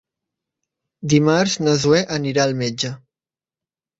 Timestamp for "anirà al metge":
2.17-2.93